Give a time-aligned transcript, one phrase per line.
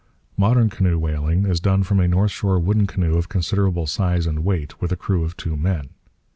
[0.35, 4.43] Modern canoe whaling is done from a North Shore wooden canoe of considerable size and
[4.43, 5.89] weight with a crew of two men.